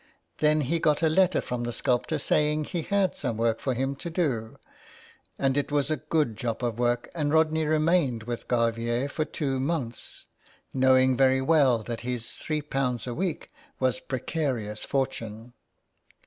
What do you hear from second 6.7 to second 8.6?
work, and Rodney remained with